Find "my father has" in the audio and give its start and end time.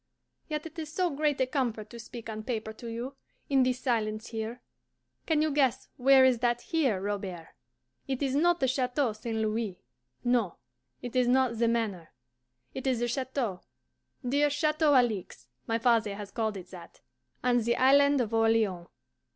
15.67-16.31